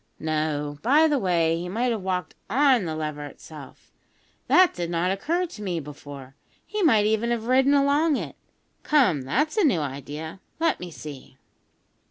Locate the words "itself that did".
3.27-4.89